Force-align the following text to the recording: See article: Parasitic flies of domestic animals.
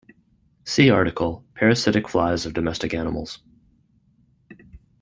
See 0.63 0.89
article: 0.89 1.45
Parasitic 1.53 2.09
flies 2.09 2.47
of 2.47 2.55
domestic 2.55 2.91
animals. 2.91 3.39